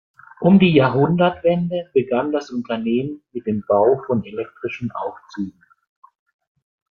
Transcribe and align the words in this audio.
Um 0.39 0.57
die 0.57 0.73
Jahrhundertwende 0.73 1.91
begann 1.93 2.31
das 2.31 2.49
Unternehmen 2.49 3.21
mit 3.33 3.45
dem 3.45 3.63
Bau 3.67 4.01
von 4.07 4.23
elektrischen 4.25 4.91
Aufzügen. 4.91 5.61